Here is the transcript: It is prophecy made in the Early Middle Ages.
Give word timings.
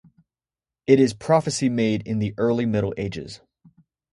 It 0.87 0.99
is 0.99 1.13
prophecy 1.13 1.69
made 1.69 2.07
in 2.07 2.17
the 2.17 2.33
Early 2.39 2.65
Middle 2.65 2.91
Ages. 2.97 3.39